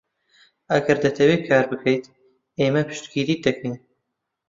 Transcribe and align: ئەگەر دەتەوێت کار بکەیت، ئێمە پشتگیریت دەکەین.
ئەگەر 0.71 0.97
دەتەوێت 1.05 1.41
کار 1.49 1.65
بکەیت، 1.71 2.05
ئێمە 2.59 2.81
پشتگیریت 2.89 3.39
دەکەین. 3.47 3.75